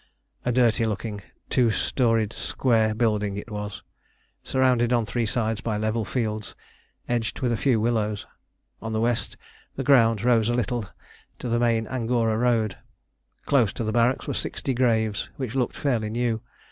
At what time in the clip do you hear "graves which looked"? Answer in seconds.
14.73-15.77